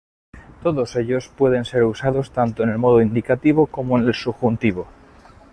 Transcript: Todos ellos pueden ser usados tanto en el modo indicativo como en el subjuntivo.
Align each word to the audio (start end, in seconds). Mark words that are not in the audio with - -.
Todos 0.63 0.95
ellos 0.95 1.27
pueden 1.27 1.63
ser 1.63 1.83
usados 1.83 2.31
tanto 2.31 2.63
en 2.63 2.69
el 2.69 2.79
modo 2.79 3.03
indicativo 3.03 3.67
como 3.67 3.99
en 3.99 4.07
el 4.07 4.15
subjuntivo. 4.15 4.87